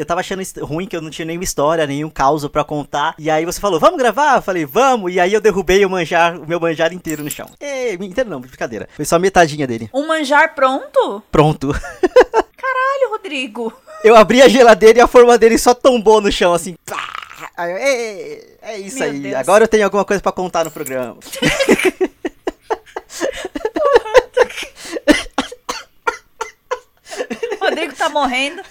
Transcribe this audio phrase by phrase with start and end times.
[0.00, 3.14] eu tava achando ruim que eu não tinha nenhuma história, nenhum caos pra contar.
[3.18, 4.36] E aí você falou, vamos gravar?
[4.36, 5.12] Eu falei, vamos.
[5.12, 7.46] E aí eu derrubei o manjar, o meu manjar inteiro no chão.
[7.60, 8.88] Ei, inteiro não, brincadeira.
[8.96, 9.90] Foi só metadinha dele.
[9.92, 11.22] Um manjar pronto?
[11.30, 11.68] Pronto.
[12.56, 13.70] Caralho, Rodrigo.
[14.02, 16.74] Eu abri a geladeira e a forma dele só tombou no chão, assim.
[17.56, 19.20] Aí, é, é isso Meu aí.
[19.20, 19.34] Deus.
[19.34, 21.18] Agora eu tenho alguma coisa para contar no programa.
[27.60, 28.62] Rodrigo tá morrendo.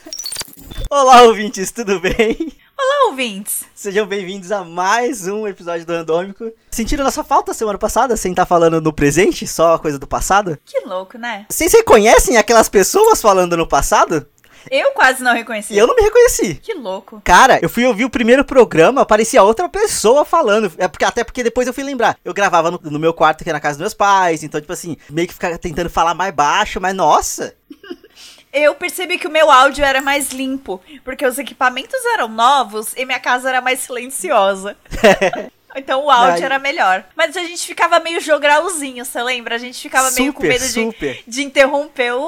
[0.92, 2.52] Olá, ouvintes, tudo bem?
[2.76, 3.64] Olá, ouvintes!
[3.76, 6.52] Sejam bem-vindos a mais um episódio do Randômico.
[6.72, 10.58] Sentiram nossa falta semana passada, sem estar tá falando no presente, só coisa do passado?
[10.66, 11.46] Que louco, né?
[11.48, 14.26] Vocês reconhecem aquelas pessoas falando no passado?
[14.72, 15.76] Eu quase não reconheci.
[15.76, 16.56] E eu não me reconheci.
[16.56, 17.22] Que louco.
[17.24, 20.74] Cara, eu fui ouvir o primeiro programa, aparecia outra pessoa falando.
[20.80, 22.18] É porque, até porque depois eu fui lembrar.
[22.26, 24.42] Eu gravava no, no meu quarto, que é na casa dos meus pais.
[24.42, 27.54] Então, tipo assim, meio que ficava tentando falar mais baixo, mas nossa.
[28.52, 33.06] Eu percebi que o meu áudio era mais limpo, porque os equipamentos eram novos e
[33.06, 34.76] minha casa era mais silenciosa.
[35.76, 36.44] Então o áudio Ai.
[36.44, 37.04] era melhor.
[37.16, 39.56] Mas a gente ficava meio jogralzinho, você lembra?
[39.56, 42.22] A gente ficava super, meio com medo de, de interromper o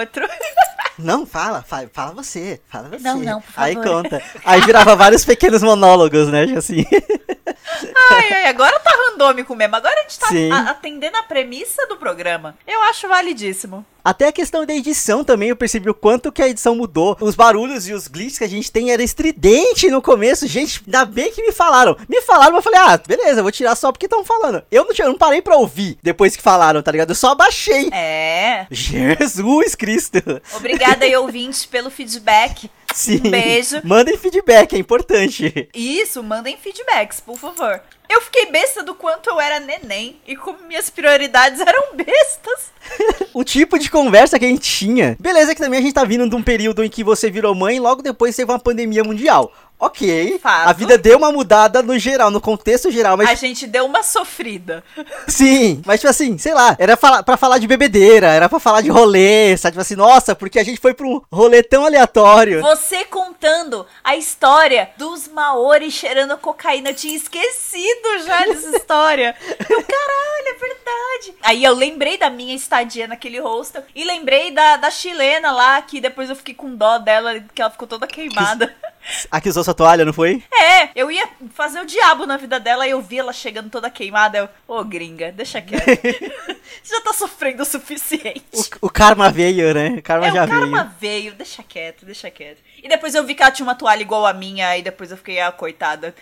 [0.00, 0.26] outro.
[0.98, 3.04] Não, fala, fala, fala você, fala você.
[3.04, 3.68] Não, não, por favor.
[3.68, 4.22] Aí conta.
[4.44, 6.84] Aí virava vários pequenos monólogos, né, assim.
[8.10, 9.76] Ai, ai, agora tá randômico mesmo.
[9.76, 12.56] Agora a gente tá a, atendendo a premissa do programa.
[12.66, 13.84] Eu acho validíssimo.
[14.08, 17.14] Até a questão da edição também, eu percebi o quanto que a edição mudou.
[17.20, 20.46] Os barulhos e os glitches que a gente tem era estridente no começo.
[20.46, 21.94] Gente, ainda bem que me falaram.
[22.08, 24.62] Me falaram, eu falei, ah, beleza, vou tirar só porque estão falando.
[24.70, 27.10] Eu não, eu não parei pra ouvir depois que falaram, tá ligado?
[27.10, 27.90] Eu só abaixei.
[27.92, 28.66] É.
[28.70, 30.22] Jesus Cristo.
[30.56, 32.70] Obrigada aí, ouvintes, pelo feedback.
[32.94, 33.20] Sim.
[33.22, 33.82] Um beijo.
[33.84, 35.68] Mandem feedback, é importante.
[35.74, 37.82] Isso, mandem feedbacks, por favor.
[38.18, 42.72] Eu fiquei besta do quanto eu era neném e como minhas prioridades eram bestas.
[43.32, 45.16] o tipo de conversa que a gente tinha.
[45.20, 47.76] Beleza que também a gente tá vindo de um período em que você virou mãe
[47.76, 49.52] e logo depois teve uma pandemia mundial.
[49.78, 50.38] Ok.
[50.42, 50.68] Fato.
[50.68, 53.28] A vida deu uma mudada no geral, no contexto geral, mas.
[53.28, 54.82] A gente deu uma sofrida.
[55.28, 58.90] Sim, mas tipo assim, sei lá, era pra, falar de bebedeira, era pra falar de
[58.90, 59.72] rolê, sabe?
[59.72, 62.60] Tipo assim, nossa, porque a gente foi pra um rolê tão aleatório.
[62.62, 69.36] Você contando a história dos Maori cheirando cocaína, eu tinha esquecido já dessa história.
[69.48, 71.38] Eu, caralho, é verdade.
[71.42, 76.00] Aí eu lembrei da minha estadia naquele hostel e lembrei da, da chilena lá, que
[76.00, 78.74] depois eu fiquei com dó dela, que ela ficou toda queimada.
[79.30, 80.42] A que usou sua toalha, não foi?
[80.52, 83.90] É, eu ia fazer o diabo na vida dela e eu vi ela chegando toda
[83.90, 84.38] queimada.
[84.38, 85.84] Eu, ô oh, gringa, deixa quieto.
[86.82, 88.44] Você já tá sofrendo o suficiente.
[88.80, 89.96] O, o karma veio, né?
[89.98, 90.58] O karma é, já veio.
[90.58, 91.22] O karma veio.
[91.22, 92.58] veio, deixa quieto, deixa quieto.
[92.82, 95.16] E depois eu vi que ela tinha uma toalha igual a minha, e depois eu
[95.16, 96.14] fiquei, ah, coitada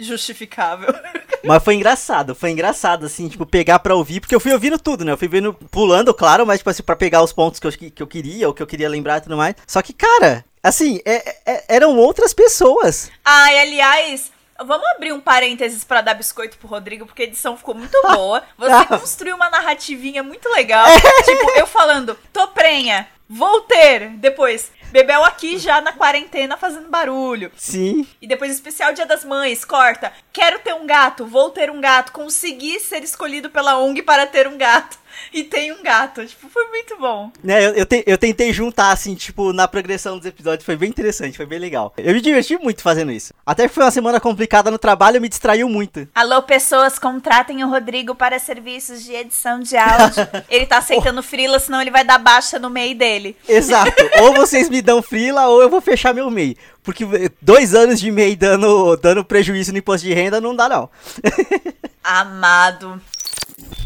[0.00, 0.88] justificável.
[1.44, 5.04] Mas foi engraçado, foi engraçado, assim, tipo, pegar pra ouvir, porque eu fui ouvindo tudo,
[5.04, 5.12] né?
[5.12, 8.02] Eu fui vendo, pulando, claro, mas, tipo assim, pra pegar os pontos que eu, que
[8.02, 9.54] eu queria, ou que eu queria lembrar e tudo mais.
[9.66, 13.10] Só que, cara, assim, é, é, eram outras pessoas.
[13.24, 14.30] Ai, aliás,
[14.62, 18.42] Vamos abrir um parênteses para dar biscoito pro Rodrigo, porque a edição ficou muito boa.
[18.58, 20.86] Você construiu uma narrativinha muito legal.
[21.24, 24.10] tipo, eu falando, tô prenha, vou ter.
[24.16, 27.50] Depois, Bebel aqui já na quarentena fazendo barulho.
[27.56, 28.06] Sim.
[28.20, 30.12] E depois especial Dia das Mães, corta.
[30.32, 34.46] Quero ter um gato, vou ter um gato, consegui ser escolhido pela ONG para ter
[34.46, 34.98] um gato.
[35.32, 36.24] e tem um gato.
[36.24, 37.30] Tipo, foi muito bom.
[37.42, 40.64] Né, eu, eu, te, eu, tentei juntar, assim, tipo, na progressão dos episódios.
[40.64, 41.92] Foi bem interessante, foi bem legal.
[41.96, 43.32] Eu me diverti muito fazendo isso.
[43.44, 46.08] Até que foi uma semana complicada no trabalho, me distraiu muito.
[46.14, 50.26] Alô, pessoas, contratem o Rodrigo para serviços de edição de áudio.
[50.48, 53.36] ele tá aceitando frila, senão ele vai dar baixa no MEI dele.
[53.48, 53.92] Exato.
[54.22, 56.56] ou vocês me dão frila, ou eu vou fechar meu MEI.
[56.82, 57.04] Porque
[57.42, 60.88] dois anos de MEI dando, dando prejuízo no imposto de renda não dá, não.
[62.02, 63.00] Amado.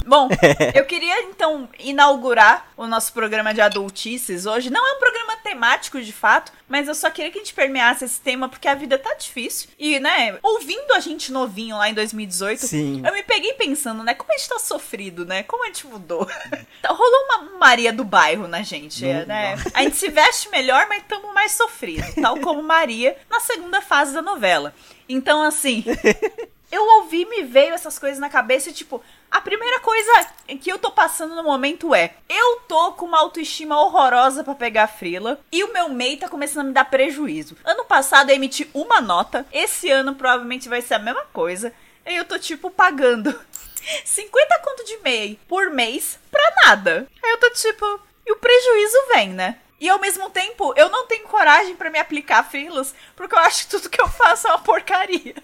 [0.07, 0.29] Bom,
[0.75, 4.71] eu queria então inaugurar o nosso programa de adultices hoje.
[4.71, 8.05] Não é um programa temático de fato, mas eu só queria que a gente permeasse
[8.05, 9.71] esse tema porque a vida tá difícil.
[9.79, 13.03] E, né, ouvindo a gente novinho lá em 2018, Sim.
[13.05, 15.43] eu me peguei pensando, né, como a gente tá sofrido, né?
[15.43, 16.29] Como a gente mudou.
[16.85, 19.57] Rolou uma Maria do bairro na gente, não, né?
[19.57, 19.73] Não.
[19.75, 24.13] A gente se veste melhor, mas estamos mais sofridos, tal como Maria na segunda fase
[24.13, 24.75] da novela.
[25.09, 25.85] Então, assim,
[26.75, 30.27] eu ouvi, me veio essas coisas na cabeça e, tipo, a primeira coisa
[30.61, 34.89] que eu tô passando no momento é: eu tô com uma autoestima horrorosa para pegar
[34.89, 37.57] frila e o meu MEI tá começando a me dar prejuízo.
[37.65, 41.73] Ano passado eu emiti uma nota, esse ano provavelmente vai ser a mesma coisa.
[42.07, 43.35] E eu tô tipo pagando
[44.05, 47.07] 50 conto de MEI por mês pra nada.
[47.23, 49.59] Aí eu tô tipo, e o prejuízo vem, né?
[49.81, 53.65] E ao mesmo tempo, eu não tenho coragem para me aplicar frilas, porque eu acho
[53.65, 55.35] que tudo que eu faço é uma porcaria.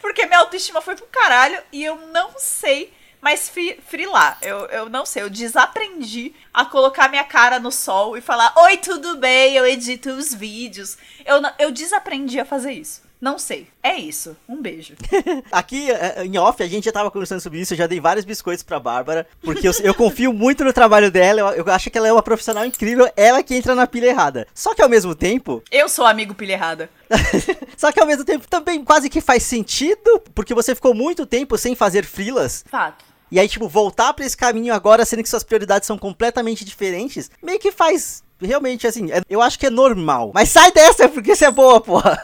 [0.00, 3.52] Porque minha autoestima foi pro caralho e eu não sei mas
[3.86, 4.38] frilar.
[4.40, 8.78] Eu, eu não sei, eu desaprendi a colocar minha cara no sol e falar: Oi,
[8.78, 9.54] tudo bem?
[9.54, 10.96] Eu edito os vídeos.
[11.24, 13.02] Eu, eu desaprendi a fazer isso.
[13.20, 13.68] Não sei.
[13.82, 14.34] É isso.
[14.48, 14.94] Um beijo.
[15.52, 17.74] Aqui, é, em off, a gente já tava conversando sobre isso.
[17.74, 19.26] Eu já dei vários biscoitos pra Bárbara.
[19.42, 21.40] Porque eu, eu confio muito no trabalho dela.
[21.40, 23.10] Eu, eu, acho que ela é uma profissional incrível.
[23.16, 24.46] Ela que entra na pilha errada.
[24.54, 25.62] Só que ao mesmo tempo.
[25.70, 26.88] Eu sou amigo pilha errada.
[27.76, 30.22] Só que ao mesmo tempo também quase que faz sentido.
[30.34, 32.64] Porque você ficou muito tempo sem fazer frilas.
[32.70, 33.04] Fato.
[33.30, 37.30] E aí, tipo, voltar para esse caminho agora, sendo que suas prioridades são completamente diferentes,
[37.40, 40.30] meio que faz realmente, assim, é, eu acho que é normal.
[40.34, 42.20] Mas sai dessa, porque você é boa, porra.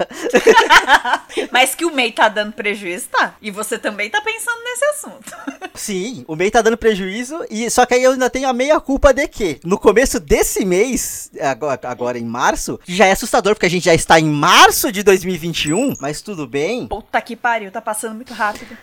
[1.53, 3.35] Mas que o MEI tá dando prejuízo, tá?
[3.41, 5.37] E você também tá pensando nesse assunto.
[5.75, 8.81] Sim, o MEI tá dando prejuízo, e só que aí eu ainda tenho a meia
[8.81, 13.67] culpa de que no começo desse mês, agora, agora em março, já é assustador, porque
[13.67, 16.87] a gente já está em março de 2021, mas tudo bem.
[16.87, 18.77] Puta que pariu, tá passando muito rápido.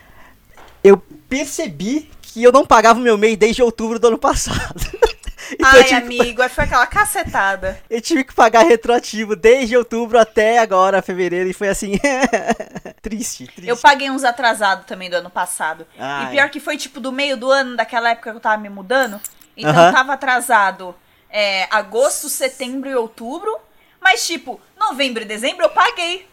[0.84, 4.82] Eu percebi que eu não pagava o meu MEI desde outubro do ano passado.
[5.54, 7.80] Então, Ai, amigo, foi aquela cacetada.
[7.90, 12.00] Eu tive que pagar retroativo desde outubro até agora, fevereiro, e foi assim.
[13.02, 13.68] triste, triste.
[13.68, 15.86] Eu paguei uns atrasados também do ano passado.
[15.98, 16.26] Ai.
[16.26, 18.70] E pior que foi tipo do meio do ano, daquela época que eu tava me
[18.70, 19.20] mudando.
[19.56, 19.94] Então uh -huh.
[19.94, 20.96] tava atrasado
[21.30, 23.58] é, agosto, setembro e outubro.
[24.00, 26.28] Mas, tipo, novembro e dezembro eu paguei.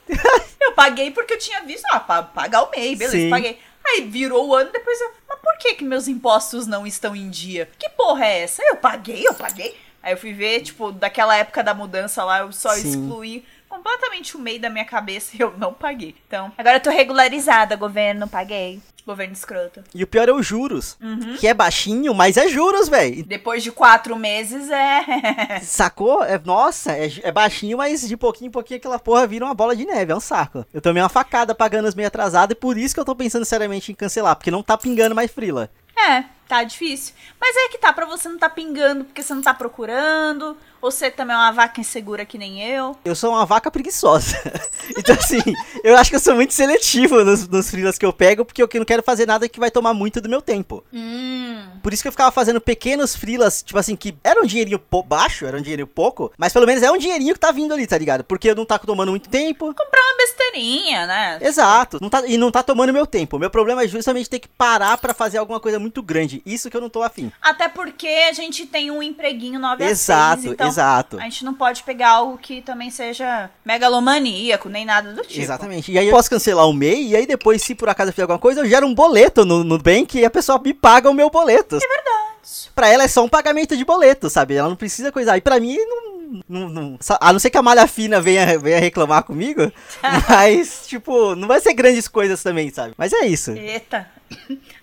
[0.61, 3.31] eu paguei porque eu tinha visto, ah, pagar o mês, beleza, Sim.
[3.31, 3.59] paguei.
[3.91, 7.29] Aí virou o ano, depois eu, mas por que que meus impostos não estão em
[7.29, 7.69] dia?
[7.79, 8.63] Que porra é essa?
[8.63, 9.77] Eu paguei, eu paguei.
[10.03, 12.89] Aí eu fui ver, tipo, daquela época da mudança lá, eu só Sim.
[12.89, 16.15] excluí completamente o meio da minha cabeça e eu não paguei.
[16.27, 18.81] Então, agora eu tô regularizada, governo, paguei.
[19.07, 19.83] Governo escroto.
[19.95, 20.97] E o pior é os juros.
[21.01, 21.37] Uhum.
[21.39, 23.25] Que é baixinho, mas é juros, velho.
[23.25, 25.61] Depois de quatro meses é.
[25.63, 26.23] Sacou?
[26.23, 29.75] É, nossa, é, é, baixinho, mas de pouquinho em pouquinho aquela porra vira uma bola
[29.75, 30.13] de neve.
[30.13, 30.65] É um saco.
[30.73, 33.45] Eu tomei uma facada pagando as meio atrasado e por isso que eu tô pensando
[33.45, 35.71] seriamente em cancelar, porque não tá pingando mais frila.
[35.97, 37.15] É, tá difícil.
[37.41, 40.57] Mas é que tá, pra você não tá pingando porque você não tá procurando.
[40.83, 42.97] Você também é uma vaca insegura que nem eu.
[43.05, 44.37] Eu sou uma vaca preguiçosa.
[44.97, 45.41] então, assim,
[45.85, 48.69] eu acho que eu sou muito seletivo nos, nos freelas que eu pego, porque eu
[48.75, 50.83] não quero fazer nada que vai tomar muito do meu tempo.
[50.93, 51.63] Hum.
[51.83, 55.45] Por isso que eu ficava fazendo pequenos freelas, tipo assim, que era um dinheirinho baixo,
[55.45, 57.99] era um dinheirinho pouco, mas pelo menos é um dinheirinho que tá vindo ali, tá
[57.99, 58.25] ligado?
[58.25, 59.75] Porque eu não tá tomando muito tempo.
[59.75, 61.39] Comprar uma besteirinha, né?
[61.43, 61.99] Exato.
[62.01, 63.39] Não tá, e não tá tomando meu tempo.
[63.39, 66.40] Meu problema é justamente ter que parar para fazer alguma coisa muito grande.
[66.45, 67.33] Isso que eu não tô afim.
[67.41, 71.19] Até porque a gente tem um empreguinho 9 Exato, a 6, então Exato.
[71.19, 75.41] A gente não pode pegar algo que também seja megalomaníaco, nem nada do tipo.
[75.41, 75.93] Exatamente.
[75.93, 78.23] E aí eu posso cancelar o MEI, e aí depois, se por acaso eu fizer
[78.23, 81.15] alguma coisa, eu gero um boleto no, no Bank e a pessoa me paga o
[81.15, 81.77] meu boleto.
[81.77, 82.31] É verdade.
[82.75, 84.55] Pra ela é só um pagamento de boleto, sabe?
[84.55, 85.37] Ela não precisa coisar.
[85.37, 88.79] E pra mim, não, não, não, a não ser que a malha fina venha, venha
[88.79, 89.73] reclamar comigo,
[90.29, 92.95] mas, tipo, não vai ser grandes coisas também, sabe?
[92.97, 93.53] Mas é isso.
[93.53, 94.09] Eita.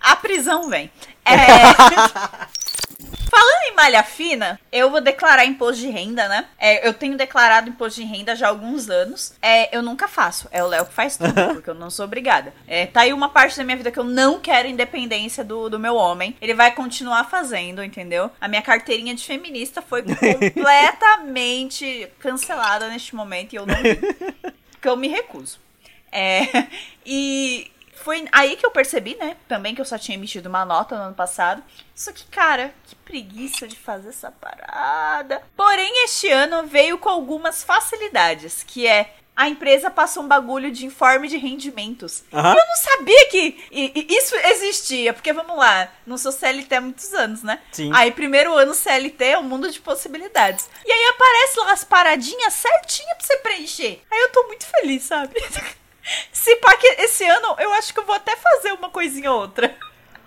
[0.01, 0.91] A prisão vem.
[1.25, 1.35] É.
[3.37, 6.45] Falando em malha fina, eu vou declarar imposto de renda, né?
[6.57, 9.35] É, eu tenho declarado imposto de renda já há alguns anos.
[9.39, 10.47] É, eu nunca faço.
[10.51, 12.51] É o Léo que faz tudo, porque eu não sou obrigada.
[12.67, 15.77] É, tá aí uma parte da minha vida que eu não quero independência do, do
[15.77, 16.35] meu homem.
[16.41, 18.31] Ele vai continuar fazendo, entendeu?
[18.41, 23.75] A minha carteirinha de feminista foi completamente cancelada neste momento e eu não.
[24.71, 25.59] Porque eu me recuso.
[26.11, 26.47] É,
[27.05, 27.69] e
[28.07, 29.35] foi aí que eu percebi, né?
[29.49, 31.61] Também que eu só tinha emitido uma nota no ano passado.
[31.93, 35.43] Só que, cara, que preguiça de fazer essa parada.
[35.57, 40.85] Porém, este ano veio com algumas facilidades, que é a empresa passou um bagulho de
[40.85, 42.23] informe de rendimentos.
[42.31, 42.39] Uhum.
[42.39, 43.57] Eu não sabia que
[44.09, 47.59] isso existia, porque vamos lá, não sou CLT há muitos anos, né?
[47.73, 47.91] Sim.
[47.93, 50.69] Aí, primeiro ano CLT é um mundo de possibilidades.
[50.85, 54.01] E aí aparece lá as paradinhas certinhas pra você preencher.
[54.09, 55.35] Aí eu tô muito feliz, sabe?
[56.31, 59.41] Se pá que esse ano eu acho que eu vou até fazer uma coisinha ou
[59.41, 59.75] outra.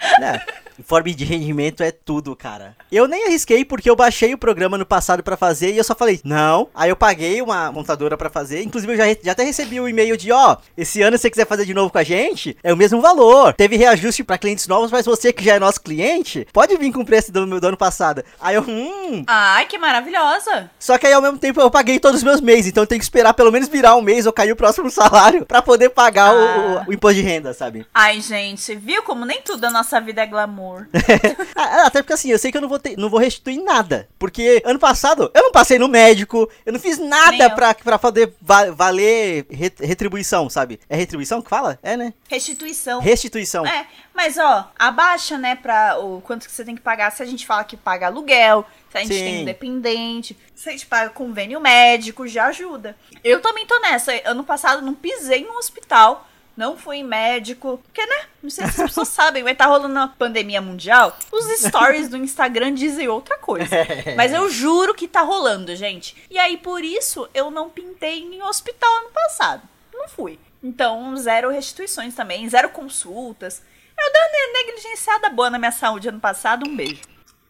[0.21, 0.41] É,
[0.81, 2.75] informe de rendimento é tudo, cara.
[2.91, 5.95] Eu nem arrisquei porque eu baixei o programa no passado para fazer e eu só
[5.95, 6.69] falei, não.
[6.75, 8.63] Aí eu paguei uma montadora para fazer.
[8.63, 11.31] Inclusive, eu já, já até recebi o um e-mail de, ó, esse ano se você
[11.31, 13.53] quiser fazer de novo com a gente, é o mesmo valor.
[13.55, 17.01] Teve reajuste para clientes novos, mas você que já é nosso cliente, pode vir com
[17.01, 18.25] o preço do, do ano passado.
[18.41, 19.25] Aí eu, hum.
[19.27, 20.71] Ai, que maravilhosa.
[20.79, 22.99] Só que aí ao mesmo tempo eu paguei todos os meus meses, então eu tenho
[22.99, 26.31] que esperar pelo menos virar um mês ou cair o próximo salário para poder pagar
[26.31, 26.35] ah.
[26.35, 27.87] o, o, o imposto de renda, sabe?
[27.95, 30.87] Ai, gente, viu como nem tudo da nossa vida é glamour.
[31.57, 34.09] Até porque assim, eu sei que eu não vou, ter, não vou restituir nada.
[34.19, 38.35] Porque ano passado eu não passei no médico, eu não fiz nada pra, pra poder
[38.41, 40.79] va valer retribuição, sabe?
[40.89, 41.79] É retribuição que fala?
[41.83, 42.13] É, né?
[42.29, 43.01] Restituição.
[43.01, 43.67] Restituição.
[43.67, 47.11] É, mas ó, abaixa, né, pra o quanto que você tem que pagar.
[47.11, 49.25] Se a gente fala que paga aluguel, se a gente Sim.
[49.25, 52.97] tem independente, se a gente paga convênio médico, já ajuda.
[53.25, 54.13] Eu também tô nessa.
[54.25, 56.29] Ano passado não pisei no hospital
[56.61, 57.81] não fui em médico.
[57.83, 58.27] Porque, né?
[58.43, 61.17] Não sei se as pessoas sabem, estar tá rolando uma pandemia mundial.
[61.33, 63.75] Os stories do Instagram dizem outra coisa.
[64.15, 66.15] Mas eu juro que tá rolando, gente.
[66.31, 69.63] E aí, por isso, eu não pintei em hospital ano passado.
[69.93, 70.39] Não fui.
[70.63, 73.63] Então, zero restituições também, zero consultas.
[73.99, 76.69] Eu dei uma negligenciada boa na minha saúde ano passado.
[76.69, 77.01] Um beijo.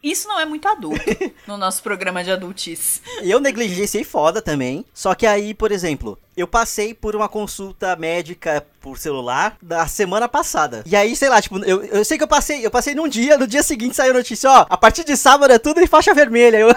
[0.03, 1.05] Isso não é muito adulto
[1.47, 3.03] no nosso programa de adultice.
[3.23, 4.85] Eu negligenciei foda também.
[4.95, 10.29] Só que aí, por exemplo, eu passei por uma consulta médica por celular da semana
[10.29, 10.83] passada.
[10.87, 13.37] E aí, sei lá, tipo, eu, eu sei que eu passei, eu passei num dia,
[13.37, 16.15] no dia seguinte saiu a notícia, ó, a partir de sábado é tudo em faixa
[16.15, 16.59] vermelha.
[16.59, 16.71] Eu,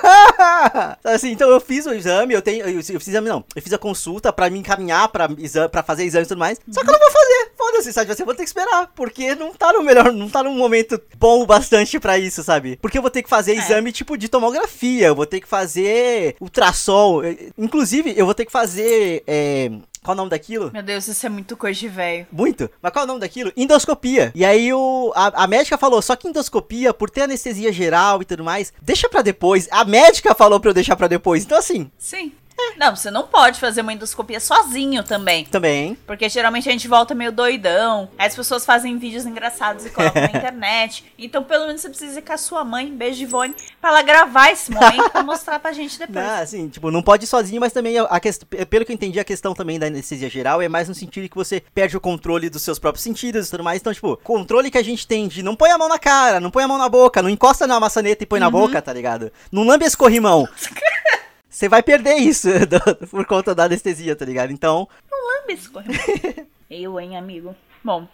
[1.04, 3.72] assim, então eu fiz o exame, eu tenho, eu, eu fiz exame não, eu fiz
[3.72, 6.60] a consulta para me encaminhar para exame, para fazer exame e tudo mais.
[6.70, 7.52] Só que eu não vou fazer.
[7.58, 8.14] Foda-se, sabe?
[8.14, 11.46] Você vou ter que esperar, porque não tá no melhor, não tá num momento bom
[11.46, 12.78] bastante para isso, sabe?
[12.82, 13.58] Porque eu vou ter que fazer é.
[13.58, 17.22] exame tipo de tomografia, eu vou ter que fazer ultrassom,
[17.58, 19.53] inclusive eu vou ter que fazer é,
[20.04, 20.70] qual o nome daquilo?
[20.74, 22.28] Meu Deus, isso é muito coisa de velho.
[22.32, 22.70] Muito?
[22.82, 23.52] Mas qual o nome daquilo?
[23.56, 24.32] Endoscopia.
[24.36, 28.26] E aí o, a, a, médica falou, só que endoscopia, por ter anestesia geral e
[28.26, 29.68] tudo mais, deixa pra depois.
[29.72, 31.44] A médica falou pra eu deixar pra depois.
[31.44, 31.90] Então assim...
[31.98, 32.34] Sim.
[32.78, 35.46] Não, você não pode fazer uma endoscopia sozinho também.
[35.46, 35.96] Também.
[36.08, 38.10] Porque geralmente a gente volta meio doidão.
[38.18, 41.06] Aí as pessoas fazem vídeos engraçados e colocam na internet.
[41.18, 44.52] Então, pelo menos você precisa ir com a sua mãe, beijo Ivone, pra ela gravar
[44.52, 46.26] esse momento pra mostrar pra gente depois.
[46.26, 48.96] Não, assim, tipo, não pode ir sozinho, mas também a, a questão, pelo que eu
[48.96, 52.02] entendi, a questão também da anestesia geral é mais no sentido que você perde o
[52.02, 53.80] controle dos seus próprios sentidos e tudo mais.
[53.80, 56.52] Então, tipo, controle que a gente tem de não põe a mão na cara, não
[56.52, 58.46] põe a mão na boca, não encosta na maçaneta e põe uhum.
[58.46, 59.32] na boca, tá ligado?
[59.52, 60.48] Não lambe esse corrimão.
[61.64, 62.50] você vai perder isso
[63.10, 64.52] por conta da anestesia, tá ligado?
[64.52, 64.86] Então.
[65.10, 65.70] Não lambe esse
[66.70, 67.56] Eu, hein, amigo.
[67.82, 68.06] Bom.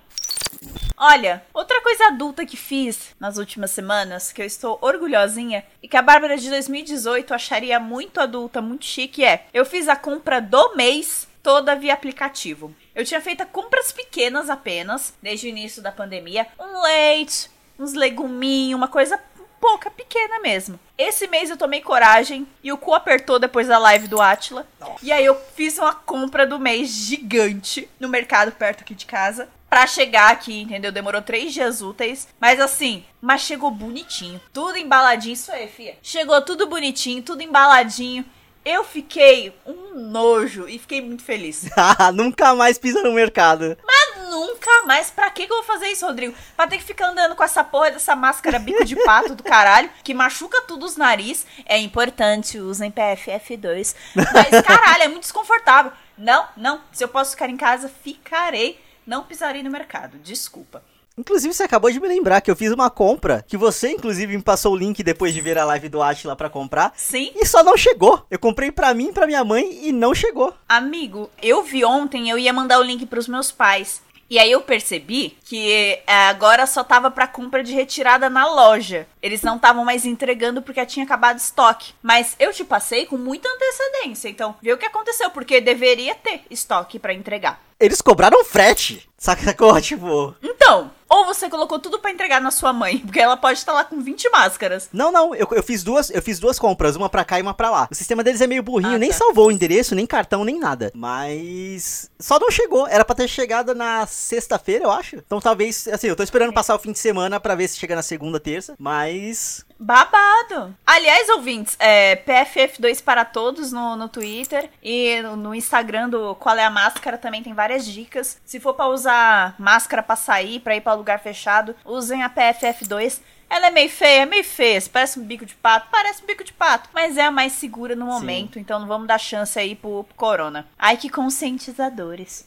[0.96, 5.98] Olha, outra coisa adulta que fiz nas últimas semanas, que eu estou orgulhosinha, e que
[5.98, 10.76] a Bárbara de 2018 acharia muito adulta, muito chique, é: eu fiz a compra do
[10.76, 12.76] mês toda via aplicativo.
[12.94, 16.46] Eu tinha feito compras pequenas apenas, desde o início da pandemia.
[16.60, 19.20] Um leite, uns leguminhos, uma coisa
[19.60, 20.80] pouca, pequena mesmo.
[20.98, 24.66] Esse mês eu tomei coragem e o cu apertou depois da live do Atila.
[25.02, 29.48] E aí eu fiz uma compra do mês gigante no mercado perto aqui de casa.
[29.70, 30.92] Pra chegar aqui, entendeu?
[30.92, 32.28] Demorou três dias úteis.
[32.40, 34.42] Mas assim, mas chegou bonitinho.
[34.52, 35.34] Tudo embaladinho.
[35.34, 35.96] Isso aí, fia.
[36.02, 38.26] Chegou tudo bonitinho, tudo embaladinho.
[38.66, 41.70] Eu fiquei um nojo e fiquei muito feliz.
[42.14, 43.78] Nunca mais pisa no mercado.
[43.86, 43.99] Mas
[44.30, 45.10] nunca mais.
[45.10, 46.36] Pra que, que eu vou fazer isso, Rodrigo?
[46.56, 49.90] Pra ter que ficar andando com essa porra dessa máscara bico de pato do caralho,
[50.04, 51.46] que machuca tudo os nariz.
[51.66, 53.96] É importante, usem PFF2.
[54.16, 55.92] Mas, caralho, é muito desconfortável.
[56.18, 56.82] Não, não.
[56.92, 58.80] Se eu posso ficar em casa, ficarei.
[59.06, 60.18] Não pisarei no mercado.
[60.20, 60.84] Desculpa.
[61.20, 64.42] Inclusive, você acabou de me lembrar que eu fiz uma compra, que você, inclusive, me
[64.42, 66.94] passou o link depois de ver a live do Atila para comprar.
[66.96, 67.34] Sim.
[67.36, 68.26] E só não chegou.
[68.32, 70.54] Eu comprei para mim e pra minha mãe e não chegou.
[70.68, 74.02] Amigo, eu vi ontem, eu ia mandar o link pros meus pais.
[74.30, 75.72] E aí eu percebi que
[76.06, 79.08] é, agora só tava para compra de retirada na loja.
[79.22, 81.94] Eles não estavam mais entregando porque tinha acabado estoque.
[82.02, 86.44] Mas eu te passei com muita antecedência, então vê o que aconteceu, porque deveria ter
[86.50, 87.69] estoque para entregar.
[87.80, 89.10] Eles cobraram frete.
[89.18, 89.80] Sacou?
[89.82, 90.36] Tipo.
[90.42, 93.84] Então, ou você colocou tudo para entregar na sua mãe, porque ela pode estar lá
[93.84, 94.90] com 20 máscaras.
[94.94, 97.54] Não, não, eu, eu fiz duas, eu fiz duas compras, uma para cá e uma
[97.54, 97.88] para lá.
[97.92, 99.18] O sistema deles é meio burrinho, ah, nem tá.
[99.18, 100.92] salvou o endereço, nem cartão, nem nada.
[100.94, 105.16] Mas só não chegou, era para ter chegado na sexta-feira, eu acho.
[105.16, 107.96] Então talvez, assim, eu tô esperando passar o fim de semana para ver se chega
[107.96, 110.76] na segunda, terça, mas Babado!
[110.86, 116.58] Aliás, ouvintes, é, PFF2 para todos no, no Twitter e no, no, Instagram do Qual
[116.58, 118.42] é a Máscara também tem várias dicas.
[118.44, 123.22] Se for para usar máscara para sair, para ir para lugar fechado, usem a PFF2.
[123.50, 126.44] Ela é meio feia, é meio feia, parece um bico de pato, parece um bico
[126.44, 128.60] de pato, mas é a mais segura no momento, Sim.
[128.60, 130.68] então não vamos dar chance aí pro, pro corona.
[130.78, 132.46] Ai, que conscientizadores.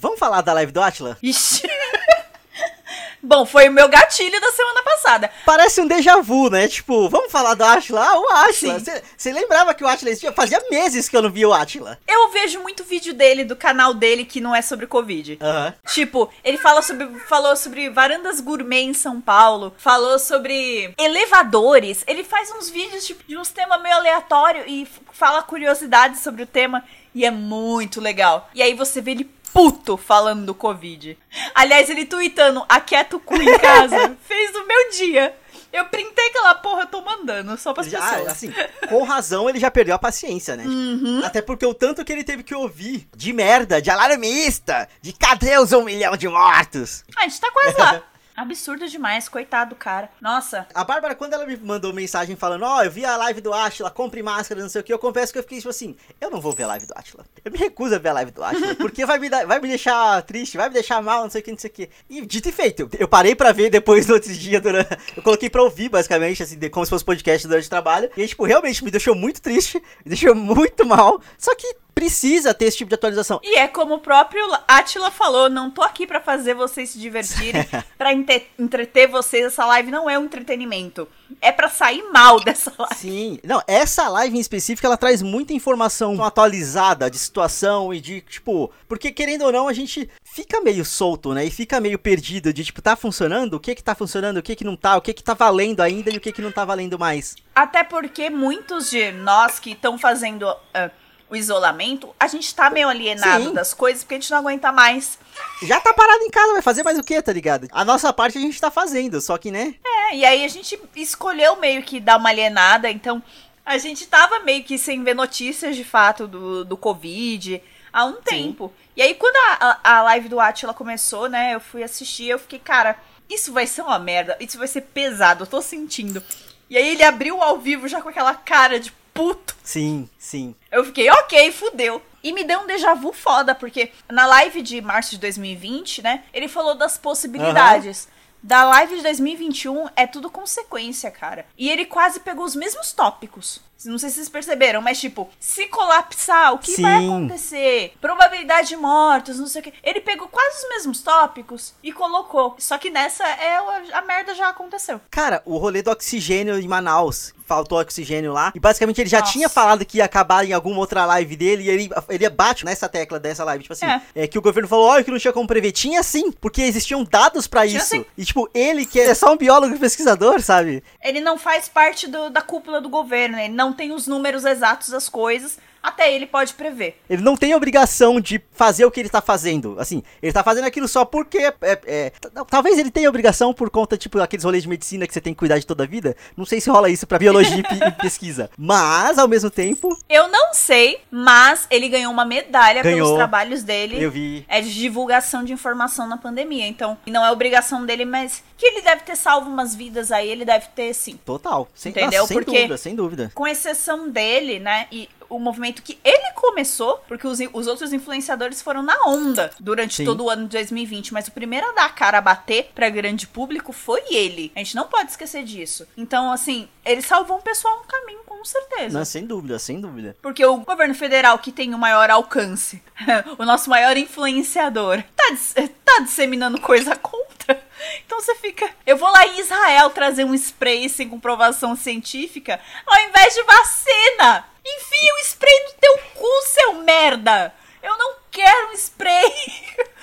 [0.00, 1.16] Vamos falar da live do Atila?
[1.22, 1.62] Ixi.
[3.22, 5.30] Bom, foi o meu gatilho da semana passada.
[5.46, 6.66] Parece um déjà vu, né?
[6.66, 8.04] Tipo, vamos falar do Atila?
[8.04, 8.80] Ah, o Atila.
[9.16, 10.32] Você lembrava que o Atila existia?
[10.32, 11.98] Fazia meses que eu não via o Atila.
[12.06, 15.38] Eu vejo muito vídeo dele, do canal dele, que não é sobre Covid.
[15.40, 15.72] Uhum.
[15.86, 22.02] Tipo, ele fala sobre, falou sobre varandas gourmet em São Paulo, falou sobre elevadores.
[22.06, 26.46] Ele faz uns vídeos tipo, de uns temas meio aleatórios e fala curiosidades sobre o
[26.46, 26.84] tema.
[27.14, 28.48] E é muito legal.
[28.54, 31.18] E aí você vê ele puto falando do Covid.
[31.54, 35.36] Aliás, ele tweetando, aquieto o cu em casa, fez o meu dia.
[35.72, 38.28] Eu printei aquela porra, eu tô mandando, só pras já, pessoas.
[38.28, 38.52] Assim,
[38.88, 40.64] com razão ele já perdeu a paciência, né?
[40.64, 41.22] Uhum.
[41.24, 45.56] Até porque o tanto que ele teve que ouvir de merda, de alarmista, de cadê
[45.58, 47.04] os um milhão de mortos?
[47.16, 48.02] A gente tá quase lá.
[48.36, 50.08] Absurdo demais, coitado do cara.
[50.20, 50.66] Nossa.
[50.74, 53.52] A Bárbara, quando ela me mandou mensagem falando, ó, oh, eu vi a live do
[53.52, 56.30] Atila, compre máscara, não sei o que, eu confesso que eu fiquei tipo assim, eu
[56.30, 57.24] não vou ver a live do Atila.
[57.44, 59.68] Eu me recuso a ver a live do Atila, porque vai me, dar, vai me
[59.68, 61.90] deixar triste, vai me deixar mal, não sei o que, não sei o que.
[62.08, 65.50] E dito e feito, eu parei pra ver depois no outro dia, durante, eu coloquei
[65.50, 68.90] pra ouvir, basicamente, assim, como se fosse podcast durante o trabalho, e tipo, realmente me
[68.90, 73.40] deixou muito triste, me deixou muito mal, só que precisa ter esse tipo de atualização.
[73.42, 77.66] E é como o próprio Atila falou, não tô aqui para fazer vocês se divertirem,
[77.96, 81.08] para entreter vocês, essa live não é um entretenimento.
[81.40, 82.94] É para sair mal dessa live.
[82.94, 83.38] Sim.
[83.44, 88.70] Não, essa live em específico, ela traz muita informação atualizada de situação e de, tipo,
[88.88, 91.44] porque querendo ou não, a gente fica meio solto, né?
[91.44, 93.54] E fica meio perdido de, tipo, tá funcionando?
[93.54, 94.38] O que que tá funcionando?
[94.38, 94.96] O que que não tá?
[94.96, 97.34] O que que tá valendo ainda e o que que não tá valendo mais?
[97.54, 100.50] Até porque muitos de nós que estão fazendo...
[100.50, 101.01] Uh,
[101.32, 103.54] o isolamento, a gente tá meio alienado Sim.
[103.54, 105.18] das coisas porque a gente não aguenta mais.
[105.62, 107.68] Já tá parado em casa, vai fazer mais o quê, tá ligado?
[107.72, 109.74] A nossa parte a gente tá fazendo, só que, né?
[109.82, 113.22] É, e aí a gente escolheu meio que dar uma alienada, então
[113.64, 118.16] a gente tava meio que sem ver notícias de fato do, do Covid há um
[118.16, 118.20] Sim.
[118.22, 118.70] tempo.
[118.94, 122.38] E aí quando a, a, a live do Atila começou, né, eu fui assistir, eu
[122.38, 126.22] fiquei, cara, isso vai ser uma merda, isso vai ser pesado, eu tô sentindo.
[126.68, 129.56] E aí ele abriu ao vivo já com aquela cara de puto.
[129.62, 130.54] Sim, sim.
[130.70, 132.02] Eu fiquei, ok, fudeu.
[132.22, 136.24] E me deu um déjà vu foda, porque na live de março de 2020, né,
[136.32, 138.04] ele falou das possibilidades.
[138.04, 138.22] Uhum.
[138.44, 141.46] Da live de 2021 é tudo consequência, cara.
[141.56, 143.60] E ele quase pegou os mesmos tópicos.
[143.84, 146.82] Não sei se vocês perceberam, mas tipo, se colapsar, o que Sim.
[146.82, 147.94] vai acontecer?
[148.00, 149.74] Probabilidade de mortos, não sei o que.
[149.82, 152.54] Ele pegou quase os mesmos tópicos e colocou.
[152.58, 153.56] Só que nessa é
[153.92, 155.00] a merda já aconteceu.
[155.10, 158.50] Cara, o rolê do oxigênio em Manaus, faltou oxigênio lá.
[158.54, 159.32] E basicamente ele já Nossa.
[159.32, 161.64] tinha falado que ia acabar em alguma outra live dele.
[161.64, 163.62] E ele, ele bate nessa tecla dessa live.
[163.62, 165.72] Tipo assim, é, é que o governo falou, olha, que não tinha como prever.
[165.72, 168.04] Tinha sim, porque existiam dados para isso.
[168.16, 170.82] E tipo, ele que é só um biólogo e pesquisador, sabe?
[171.02, 174.88] Ele não faz parte do, da cúpula do governo, ele não tem os números exatos
[174.88, 177.00] das coisas, até ele pode prever.
[177.10, 179.76] Ele não tem obrigação de fazer o que ele tá fazendo.
[179.78, 181.38] Assim, ele tá fazendo aquilo só porque.
[181.38, 182.12] É, é, é
[182.48, 185.38] talvez ele tenha obrigação por conta, tipo, aqueles rolês de medicina que você tem que
[185.38, 186.16] cuidar de toda a vida.
[186.36, 188.50] Não sei se rola isso pra biologia e pesquisa.
[188.56, 189.98] Mas, ao mesmo tempo.
[190.08, 194.02] Eu não sei, mas ele ganhou uma medalha ganhou, pelos trabalhos dele.
[194.02, 194.44] Eu vi.
[194.48, 196.66] É de divulgação de informação na pandemia.
[196.66, 200.44] Então, não é obrigação dele, mas que ele deve ter salvo umas vidas aí, ele
[200.44, 201.18] deve ter sim.
[201.24, 201.68] Total.
[201.74, 202.20] Sem, Entendeu?
[202.20, 203.32] Nossa, sem Porque, dúvida, sem dúvida.
[203.34, 204.86] Com exceção dele, né?
[204.92, 209.96] E o movimento que ele começou, porque os, os outros influenciadores foram na onda durante
[209.96, 210.04] Sim.
[210.04, 212.88] todo o ano de 2020, mas o primeiro a dar a cara a bater para
[212.90, 214.52] grande público foi ele.
[214.54, 215.86] A gente não pode esquecer disso.
[215.96, 218.98] Então, assim, ele salvou um pessoal no caminho, com certeza.
[218.98, 220.16] Não, sem dúvida, sem dúvida.
[220.20, 222.82] Porque o governo federal que tem o maior alcance,
[223.38, 225.36] o nosso maior influenciador, tá,
[225.84, 226.94] tá disseminando coisa
[227.42, 227.62] contra.
[228.06, 228.68] Então você fica.
[228.86, 234.44] Eu vou lá em Israel trazer um spray sem comprovação científica, ao invés de vacina.
[234.64, 237.52] Enfia o spray no teu cu, seu merda!
[237.82, 239.32] Eu não quero um spray!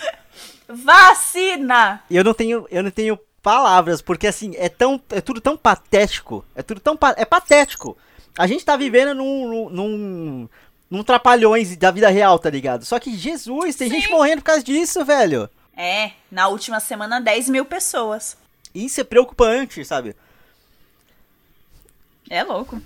[0.67, 2.03] Vacina!
[2.11, 5.01] Eu não tenho, eu não tenho palavras, porque assim, é tão.
[5.09, 6.45] É tudo tão patético.
[6.53, 6.97] É tudo tão.
[7.15, 7.97] É patético.
[8.37, 9.69] A gente tá vivendo num.
[9.69, 10.49] num,
[10.89, 12.83] num trapalhões da vida real, tá ligado?
[12.83, 14.01] Só que Jesus, tem Sim.
[14.01, 15.49] gente morrendo por causa disso, velho.
[15.81, 18.35] É, na última semana 10 mil pessoas.
[18.75, 20.13] Isso é preocupante, sabe?
[22.29, 22.81] É louco.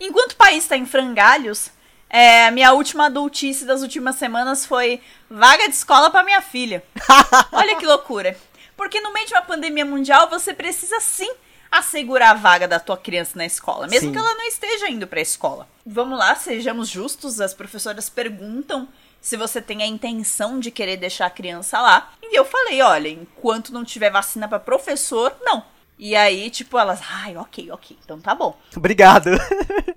[0.00, 1.70] Enquanto o país está em frangalhos,
[2.08, 6.82] é, a minha última adultice das últimas semanas foi vaga de escola para minha filha.
[7.52, 8.34] Olha que loucura.
[8.74, 11.30] Porque no meio de uma pandemia mundial, você precisa sim
[11.70, 14.12] assegurar a vaga da tua criança na escola, mesmo sim.
[14.12, 15.68] que ela não esteja indo para a escola.
[15.84, 18.88] Vamos lá, sejamos justos, as professoras perguntam
[19.20, 22.12] se você tem a intenção de querer deixar a criança lá.
[22.22, 25.64] E eu falei, olha, enquanto não tiver vacina para professor, não.
[26.02, 28.58] E aí, tipo, elas, ai, ok, ok, então tá bom.
[28.74, 29.28] Obrigado.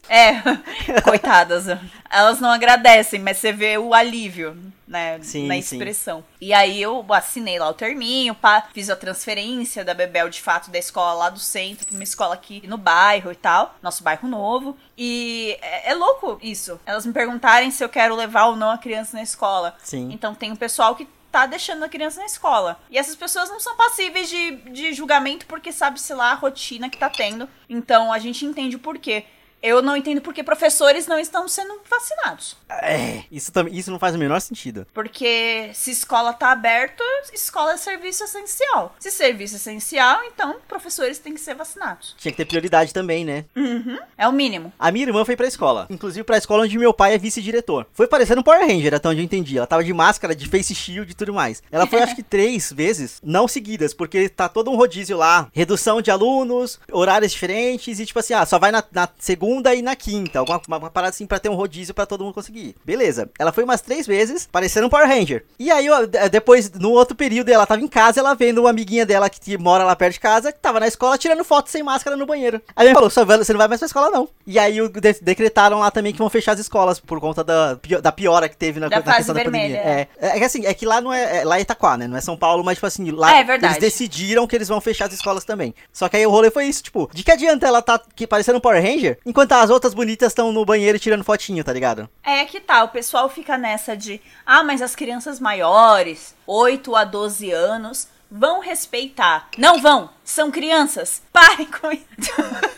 [0.10, 0.34] É,
[1.02, 1.66] coitadas.
[2.14, 4.56] Elas não agradecem, mas você vê o alívio,
[4.88, 6.20] né, sim, na expressão.
[6.20, 6.26] Sim.
[6.42, 10.70] E aí eu assinei lá o terminho, pá, fiz a transferência da Bebel, de fato,
[10.70, 14.28] da escola lá do centro pra uma escola aqui no bairro e tal, nosso bairro
[14.28, 14.78] novo.
[14.96, 16.80] E é, é louco isso.
[16.86, 19.76] Elas me perguntarem se eu quero levar ou não a criança na escola.
[19.84, 20.10] Sim.
[20.12, 22.80] Então tem um pessoal que tá deixando a criança na escola.
[22.92, 26.98] E essas pessoas não são passíveis de, de julgamento porque sabe-se lá a rotina que
[27.00, 27.50] tá tendo.
[27.68, 29.26] Então a gente entende o porquê.
[29.64, 32.58] Eu não entendo porque professores não estão sendo vacinados.
[32.70, 34.86] É, isso, também, isso não faz o menor sentido.
[34.94, 38.94] Porque se escola tá aberta, escola é serviço essencial.
[39.00, 42.14] Se serviço é essencial, então professores têm que ser vacinados.
[42.18, 43.46] Tinha que ter prioridade também, né?
[43.56, 43.98] Uhum.
[44.18, 44.74] É o mínimo.
[44.78, 45.88] A minha irmã foi pra escola.
[45.90, 47.88] Inclusive pra escola onde meu pai é vice-diretor.
[47.94, 49.58] Foi parecendo um Power Ranger, até onde eu entendi.
[49.58, 51.64] Ela tava de máscara, de face shield e tudo mais.
[51.72, 55.48] Ela foi acho que três vezes, não seguidas, porque tá todo um rodízio lá.
[55.54, 59.76] Redução de alunos, horários diferentes e tipo assim, ah, só vai na, na segunda segunda
[59.76, 60.40] e na quinta.
[60.40, 62.76] Alguma uma, uma parada assim pra ter um rodízio pra todo mundo conseguir.
[62.84, 63.30] Beleza.
[63.38, 65.46] Ela foi umas três vezes, parecendo um Power Ranger.
[65.60, 65.88] E aí,
[66.32, 69.84] depois, no outro período, ela tava em casa, ela vendo uma amiguinha dela que mora
[69.84, 72.62] lá perto de casa, que tava na escola tirando foto sem máscara no banheiro.
[72.76, 74.28] Aí ela falou: você não vai mais pra escola, não.
[74.46, 78.12] E aí de decretaram lá também que vão fechar as escolas por conta da, da
[78.12, 80.08] piora que teve na, da na questão vermelha, da pandemia.
[80.20, 80.28] É.
[80.28, 80.38] é.
[80.38, 81.44] É, que assim, é que lá não é, é.
[81.44, 82.08] Lá é Itaquá, né?
[82.08, 84.82] Não é São Paulo, mas tipo assim, lá é, é eles decidiram que eles vão
[84.82, 85.74] fechar as escolas também.
[85.92, 88.58] Só que aí o rolê foi isso, tipo, de que adianta ela tá que parecendo
[88.58, 92.10] um Power Ranger, enquanto as outras bonitas estão no banheiro tirando fotinho, tá ligado?
[92.24, 97.04] É que tá, o pessoal fica nessa de, ah, mas as crianças maiores, 8 a
[97.04, 99.50] 12 anos, vão respeitar.
[99.58, 101.22] Não vão, são crianças.
[101.32, 102.72] Parem com isso.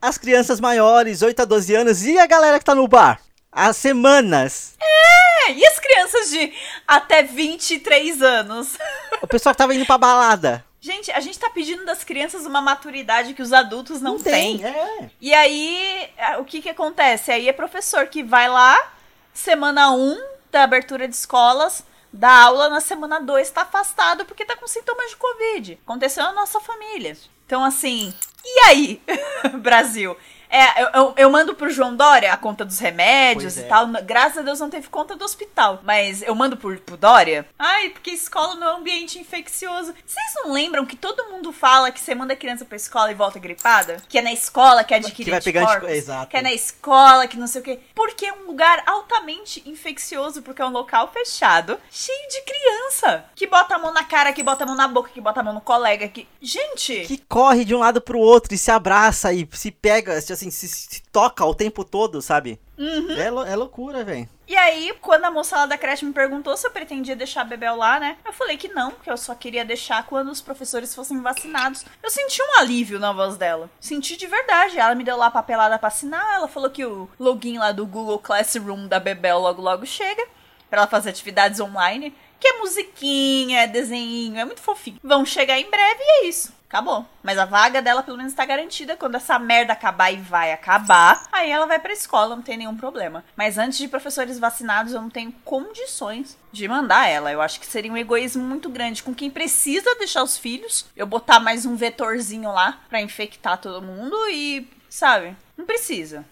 [0.00, 3.20] As crianças maiores, 8 a 12 anos, e a galera que tá no bar?
[3.52, 4.74] Há semanas.
[4.80, 6.52] É, e as crianças de
[6.86, 8.78] até 23 anos?
[9.20, 10.64] O pessoal que tava indo pra balada.
[10.80, 14.64] Gente, a gente tá pedindo das crianças uma maturidade que os adultos não, não têm.
[14.64, 15.10] É.
[15.20, 17.30] E aí, o que que acontece?
[17.30, 18.92] Aí é professor que vai lá,
[19.34, 20.18] semana 1
[20.50, 25.10] da abertura de escolas, dá aula, na semana 2 tá afastado porque tá com sintomas
[25.10, 25.78] de Covid.
[25.84, 27.16] Aconteceu na nossa família.
[27.44, 28.14] Então, assim,
[28.44, 29.02] e aí,
[29.60, 30.16] Brasil?
[30.50, 33.68] É, eu, eu, eu, mando pro João Dória a conta dos remédios pois e é.
[33.68, 33.86] tal.
[34.02, 35.80] Graças a Deus não teve conta do hospital.
[35.84, 37.46] Mas eu mando pro, pro Dória.
[37.58, 39.94] Ai, porque escola não é um ambiente infeccioso.
[40.04, 43.14] Vocês não lembram que todo mundo fala que você manda a criança pra escola e
[43.14, 43.98] volta gripada?
[44.08, 46.30] Que é na escola que adquire que vai pegar Exato.
[46.30, 47.80] Que é na escola, que não sei o quê.
[47.94, 53.24] Porque é um lugar altamente infeccioso, porque é um local fechado, cheio de criança.
[53.34, 55.42] Que bota a mão na cara, que bota a mão na boca, que bota a
[55.42, 56.26] mão no colega, que...
[56.40, 57.04] Gente!
[57.06, 60.50] Que corre de um lado pro outro e se abraça e se pega, assim, assim,
[60.50, 62.58] se, se toca o tempo todo, sabe?
[62.78, 63.12] Uhum.
[63.12, 64.28] É, é loucura, velho.
[64.48, 67.44] E aí, quando a moça lá da creche me perguntou se eu pretendia deixar a
[67.44, 68.16] Bebel lá, né?
[68.24, 71.84] Eu falei que não, que eu só queria deixar quando os professores fossem vacinados.
[72.02, 73.70] Eu senti um alívio na voz dela.
[73.78, 74.78] Senti de verdade.
[74.78, 76.34] Ela me deu lá a papelada pra assinar.
[76.34, 80.26] Ela falou que o login lá do Google Classroom da Bebel logo logo chega.
[80.68, 82.12] Pra ela fazer atividades online.
[82.40, 84.98] Que é musiquinha, é desenho, é muito fofinho.
[85.04, 87.04] Vão chegar em breve e é isso acabou.
[87.20, 88.96] Mas a vaga dela pelo menos tá garantida.
[88.96, 92.76] Quando essa merda acabar e vai acabar, aí ela vai pra escola, não tem nenhum
[92.76, 93.24] problema.
[93.36, 97.32] Mas antes de professores vacinados, eu não tenho condições de mandar ela.
[97.32, 100.86] Eu acho que seria um egoísmo muito grande com quem precisa deixar os filhos.
[100.96, 105.36] Eu botar mais um vetorzinho lá para infectar todo mundo e, sabe?
[105.56, 106.24] Não precisa.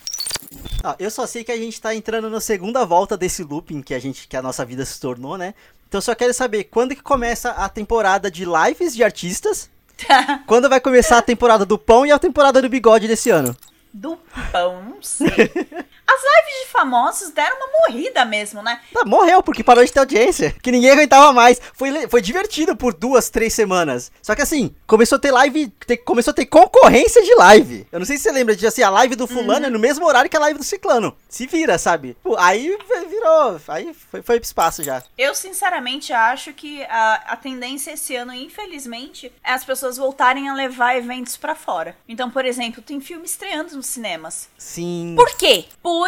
[0.85, 3.93] Ah, eu só sei que a gente tá entrando na segunda volta desse looping que
[3.93, 5.53] a gente que a nossa vida se tornou, né?
[5.89, 9.69] Então só quero saber quando que começa a temporada de lives de artistas
[10.47, 13.57] Quando vai começar a temporada do pão e a temporada do bigode desse ano?
[13.93, 14.19] Do
[14.53, 15.29] pão, não sei.
[16.19, 18.81] As lives de famosos deram uma morrida mesmo, né?
[18.97, 20.55] Ah, morreu, porque parou de ter audiência.
[20.61, 21.61] Que ninguém aguentava mais.
[21.75, 24.11] Foi, foi divertido por duas, três semanas.
[24.21, 25.69] Só que assim, começou a ter live.
[25.87, 27.87] Ter, começou a ter concorrência de live.
[27.93, 29.67] Eu não sei se você lembra de assim, a live do fulano uhum.
[29.67, 31.17] é no mesmo horário que a live do ciclano.
[31.29, 32.17] Se vira, sabe?
[32.37, 32.77] Aí
[33.09, 33.61] virou.
[33.69, 35.03] Aí foi, foi pro espaço já.
[35.17, 40.55] Eu, sinceramente, acho que a, a tendência esse ano, infelizmente, é as pessoas voltarem a
[40.55, 41.97] levar eventos para fora.
[42.09, 44.49] Então, por exemplo, tem filme estreando nos cinemas.
[44.57, 45.15] Sim.
[45.17, 45.67] Por quê?
[45.83, 46.08] Por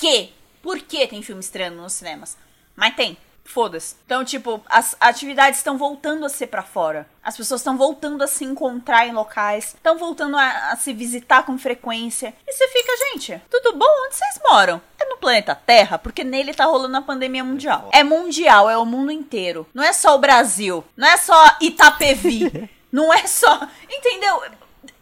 [0.00, 0.30] quê?
[0.62, 2.36] Por que tem filme estreando nos cinemas?
[2.74, 3.16] Mas tem.
[3.44, 3.96] Foda-se.
[4.06, 7.08] Então, tipo, as atividades estão voltando a ser para fora.
[7.22, 11.42] As pessoas estão voltando a se encontrar em locais, estão voltando a, a, se visitar
[11.42, 12.32] com frequência.
[12.46, 13.88] E você fica, gente, tudo bom?
[14.06, 14.80] Onde vocês moram?
[15.00, 15.98] É no planeta Terra?
[15.98, 17.90] Porque nele tá rolando a pandemia mundial.
[17.92, 19.66] É mundial, é o mundo inteiro.
[19.74, 20.84] Não é só o Brasil.
[20.96, 22.70] Não é só Itapevi.
[22.92, 23.66] não é só.
[23.90, 24.42] Entendeu?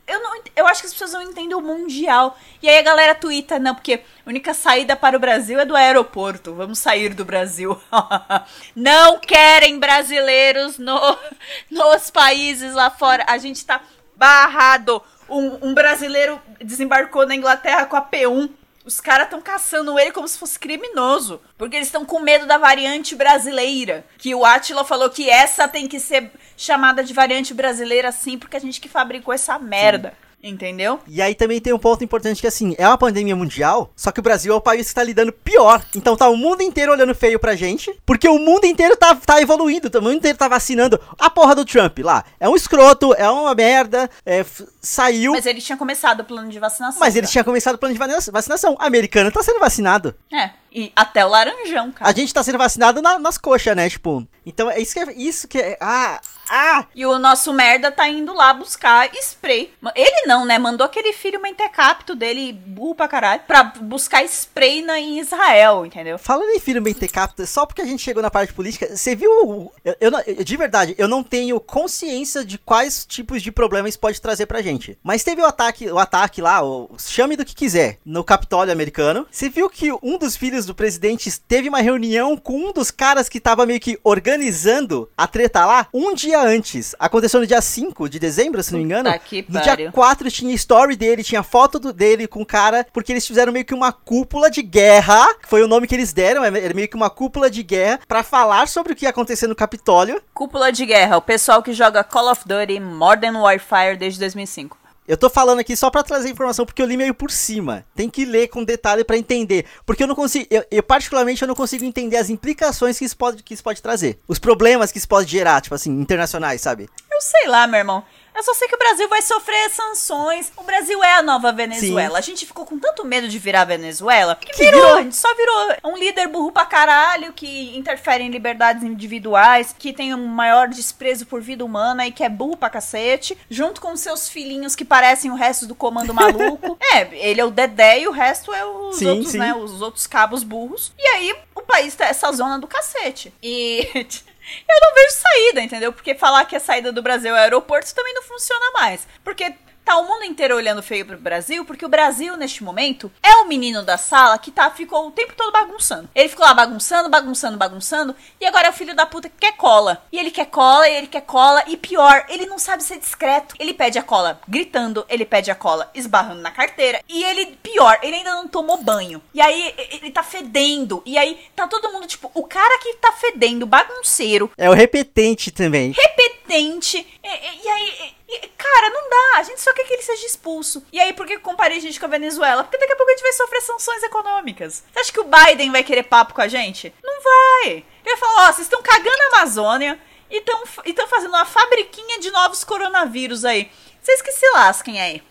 [0.08, 2.36] Eu, não, eu acho que as pessoas não entendem o mundial.
[2.62, 5.76] E aí a galera twitta, não, porque a única saída para o Brasil é do
[5.76, 6.54] aeroporto.
[6.54, 7.78] Vamos sair do Brasil.
[8.74, 10.98] não querem brasileiros no,
[11.70, 13.24] nos países lá fora.
[13.28, 13.82] A gente tá
[14.16, 15.02] barrado.
[15.28, 18.50] Um, um brasileiro desembarcou na Inglaterra com a P1
[18.88, 21.40] os caras estão caçando ele como se fosse criminoso.
[21.58, 24.04] Porque eles estão com medo da variante brasileira.
[24.16, 28.56] Que o Atila falou que essa tem que ser chamada de variante brasileira sim, porque
[28.56, 30.10] a gente que fabricou essa merda.
[30.10, 30.27] Sim.
[30.42, 31.00] Entendeu?
[31.08, 34.20] E aí também tem um ponto importante que assim, é uma pandemia mundial, só que
[34.20, 35.84] o Brasil é o país que tá lidando pior.
[35.96, 39.42] Então tá o mundo inteiro olhando feio pra gente, porque o mundo inteiro tá, tá
[39.42, 41.00] evoluindo, o mundo inteiro tá vacinando.
[41.18, 44.44] A porra do Trump lá, é um escroto, é uma merda, é,
[44.80, 45.32] saiu...
[45.32, 47.00] Mas ele tinha começado o plano de vacinação.
[47.00, 48.76] Mas ele tinha começado o plano de vacinação.
[48.78, 50.14] Americano tá sendo vacinado.
[50.32, 52.10] É, e até o laranjão, cara.
[52.10, 54.26] A gente tá sendo vacinado na, nas coxas, né, tipo...
[54.44, 55.12] Então é isso que é...
[55.12, 56.86] Isso que é ah, ah!
[56.94, 59.70] E o nosso merda tá indo lá buscar spray.
[59.94, 60.58] Ele não, né?
[60.58, 66.18] Mandou aquele filho mentecapto dele, burro pra caralho, pra buscar spray na, em Israel, entendeu?
[66.18, 69.70] Falando em filho mentecapto, só porque a gente chegou na parte política, você viu.
[69.84, 74.20] Eu, eu, eu, de verdade, eu não tenho consciência de quais tipos de problemas pode
[74.20, 74.98] trazer pra gente.
[75.02, 79.26] Mas teve o ataque, o ataque lá, o, chame do que quiser, no Capitólio americano.
[79.30, 83.28] Você viu que um dos filhos do presidente teve uma reunião com um dos caras
[83.28, 86.94] que tava meio que organizando a treta lá um dia antes.
[86.98, 89.10] Aconteceu no dia 5 de dezembro, se não me engano.
[89.48, 93.26] no dia 4 tinha story dele, tinha foto do, dele com o cara, porque eles
[93.26, 96.48] fizeram meio que uma cúpula de guerra, que foi o nome que eles deram, é,
[96.48, 99.54] era meio que uma cúpula de guerra para falar sobre o que ia acontecer no
[99.54, 100.20] Capitólio.
[100.34, 104.87] Cúpula de guerra, o pessoal que joga Call of Duty Modern Warfare desde 2005.
[105.08, 107.82] Eu tô falando aqui só para trazer informação porque eu li meio por cima.
[107.96, 111.48] Tem que ler com detalhe para entender, porque eu não consigo, eu, eu, particularmente eu
[111.48, 114.98] não consigo entender as implicações que isso pode que isso pode trazer, os problemas que
[114.98, 116.90] isso pode gerar, tipo assim, internacionais, sabe?
[117.10, 118.04] Eu sei lá, meu irmão.
[118.38, 120.52] Eu só sei que o Brasil vai sofrer sanções.
[120.56, 122.10] O Brasil é a nova Venezuela.
[122.10, 122.18] Sim.
[122.18, 125.16] A gente ficou com tanto medo de virar Venezuela que, que virou, virou, a gente
[125.16, 130.24] só virou um líder burro pra caralho que interfere em liberdades individuais, que tem um
[130.24, 134.76] maior desprezo por vida humana e que é burro pra cacete, junto com seus filhinhos
[134.76, 136.78] que parecem o resto do comando maluco.
[136.94, 139.38] é, ele é o Dedé e o resto é os sim, outros, sim.
[139.38, 139.52] né?
[139.52, 140.92] Os outros cabos burros.
[140.96, 143.34] E aí o país tá essa zona do cacete.
[143.42, 144.06] E
[144.68, 145.92] eu não vejo saída, entendeu?
[145.92, 149.06] Porque falar que a saída do Brasil é aeroporto também não funciona mais.
[149.24, 149.54] Porque
[149.88, 153.48] tá o mundo inteiro olhando feio pro Brasil, porque o Brasil, neste momento, é o
[153.48, 156.10] menino da sala que tá, ficou o tempo todo bagunçando.
[156.14, 159.56] Ele ficou lá bagunçando, bagunçando, bagunçando, e agora é o filho da puta que quer
[159.56, 160.04] cola.
[160.12, 163.54] E ele quer cola, e ele quer cola, e pior, ele não sabe ser discreto.
[163.58, 167.98] Ele pede a cola gritando, ele pede a cola esbarrando na carteira, e ele, pior,
[168.02, 169.22] ele ainda não tomou banho.
[169.32, 173.12] E aí, ele tá fedendo, e aí tá todo mundo, tipo, o cara que tá
[173.12, 174.52] fedendo, bagunceiro.
[174.58, 175.92] É o repetente também.
[175.92, 179.38] Repetente, e, e, e aí e, cara, não dá.
[179.38, 180.84] A gente só quer que ele seja expulso.
[180.92, 182.62] E aí, por que comparei a gente com a Venezuela?
[182.62, 184.84] Porque daqui a pouco a gente vai sofrer sanções econômicas.
[184.92, 186.92] Você acha que o Biden vai querer papo com a gente?
[187.02, 187.68] Não vai.
[187.68, 189.98] Ele vai falar: ó, oh, vocês estão cagando a Amazônia
[190.30, 190.44] e
[190.84, 193.70] estão fazendo uma fabriquinha de novos coronavírus aí.
[194.02, 195.22] Vocês que se lasquem aí.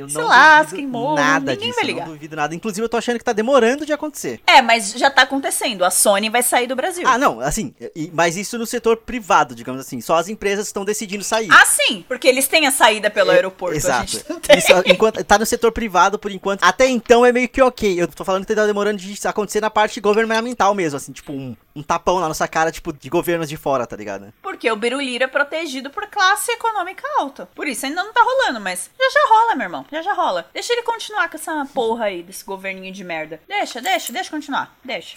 [0.00, 2.02] Eu Sei não duvido morram, nada ninguém disso, vai ligar.
[2.02, 2.54] Eu não duvido nada.
[2.54, 4.40] Inclusive, eu tô achando que tá demorando de acontecer.
[4.46, 5.84] É, mas já tá acontecendo.
[5.84, 7.06] A Sony vai sair do Brasil.
[7.06, 7.74] Ah, não, assim,
[8.12, 10.00] mas isso no setor privado, digamos assim.
[10.00, 11.48] Só as empresas estão decidindo sair.
[11.50, 13.76] Ah, sim, porque eles têm a saída pelo é, aeroporto.
[13.76, 14.16] Exato.
[14.56, 16.62] Isso, enquanto, tá no setor privado por enquanto.
[16.62, 18.00] Até então é meio que ok.
[18.00, 21.56] Eu tô falando que tá demorando de acontecer na parte governamental mesmo, assim, tipo um,
[21.74, 24.32] um tapão na nossa cara, tipo, de governos de fora, tá ligado?
[24.42, 27.48] Porque o Biruliro é protegido por classe econômica alta.
[27.54, 29.86] Por isso ainda não tá rolando, mas já já rola, meu irmão.
[29.90, 30.48] Já já rola.
[30.52, 33.40] Deixa ele continuar com essa porra aí, desse governinho de merda.
[33.48, 34.76] Deixa, deixa, deixa continuar.
[34.84, 35.16] Deixa.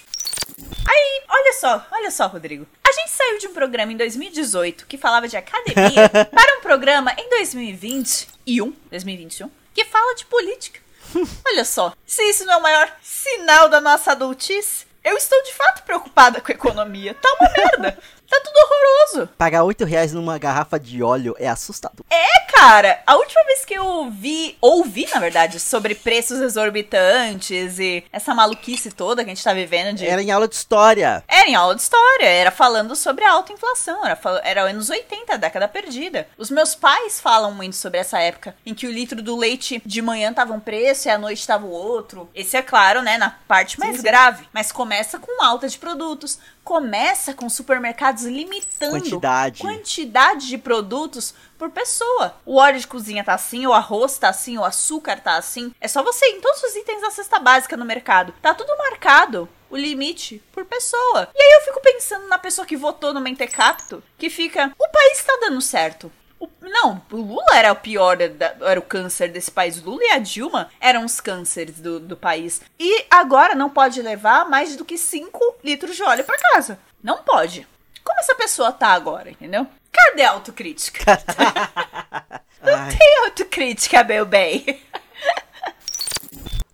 [0.88, 2.68] Aí, olha só, olha só, Rodrigo.
[2.88, 7.14] A gente saiu de um programa em 2018 que falava de academia para um programa
[7.18, 10.80] em 2021, 2021 que fala de política.
[11.46, 15.54] Olha só, se isso não é o maior sinal da nossa adultice, eu estou de
[15.54, 17.14] fato preocupada com a economia.
[17.16, 17.98] Tá uma merda.
[18.32, 19.30] Tá tudo horroroso.
[19.38, 22.06] Pagar 8 reais numa garrafa de óleo é assustador.
[22.10, 23.02] É, cara.
[23.06, 28.90] A última vez que eu vi, ouvi, na verdade, sobre preços exorbitantes e essa maluquice
[28.92, 30.08] toda que a gente tá vivendo de...
[30.08, 31.22] Era em aula de história.
[31.28, 32.26] Era em aula de história.
[32.26, 34.06] Era falando sobre a alta inflação.
[34.06, 36.30] Era, era anos 80, década perdida.
[36.38, 40.02] Os meus pais falam muito sobre essa época em que o litro do leite de
[40.02, 42.30] manhã tava um preço e à noite tava o outro.
[42.34, 44.04] Esse é claro, né, na parte mais sim, sim.
[44.04, 44.48] grave.
[44.54, 46.40] Mas começa com alta de produtos.
[46.64, 49.62] Começa com supermercados limitando quantidade.
[49.62, 52.36] quantidade de produtos por pessoa.
[52.46, 55.74] O óleo de cozinha tá assim, o arroz tá assim, o açúcar tá assim.
[55.82, 58.34] É só você ir em todos os itens da cesta básica no mercado.
[58.42, 61.30] Tá tudo marcado o limite por pessoa.
[61.34, 65.24] E aí eu fico pensando na pessoa que votou no Mentecapto, que fica, o país
[65.24, 66.12] tá dando certo.
[66.42, 69.78] O, não, o Lula era o pior, era o câncer desse país.
[69.78, 72.62] O Lula e a Dilma eram os cânceres do, do país.
[72.78, 76.80] E agora não pode levar mais do que 5 litros de óleo para casa.
[77.02, 77.68] Não pode
[78.04, 79.66] como essa pessoa tá agora, entendeu?
[79.92, 81.22] Cadê a autocrítica?
[82.62, 84.82] Não tem autocrítica, meu bem.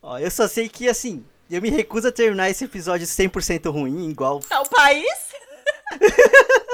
[0.01, 4.09] Ó, eu só sei que, assim, eu me recuso a terminar esse episódio 100% ruim,
[4.09, 4.39] igual...
[4.41, 5.26] Tá o país?